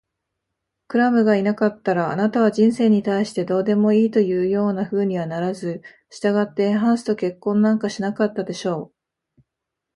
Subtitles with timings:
[0.87, 8.91] クラムがいなかったら、あなたは人生に対してどうでもいいというようなふうにはならず、したがってハンスと結婚なんかしなかったでしょ
[9.37, 9.41] う。